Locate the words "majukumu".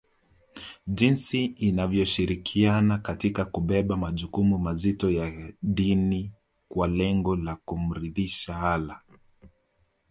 3.97-4.57